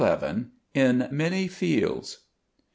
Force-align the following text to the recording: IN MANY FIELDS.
IN 0.73 1.07
MANY 1.11 1.47
FIELDS. 1.47 2.21